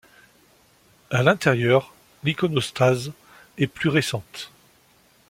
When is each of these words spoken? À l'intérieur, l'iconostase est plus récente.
À 1.11 1.21
l'intérieur, 1.21 1.93
l'iconostase 2.23 3.11
est 3.59 3.67
plus 3.67 3.89
récente. 3.89 4.51